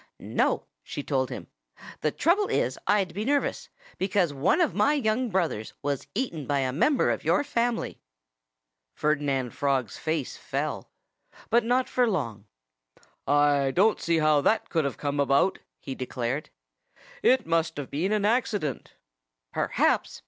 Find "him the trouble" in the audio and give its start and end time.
1.29-2.47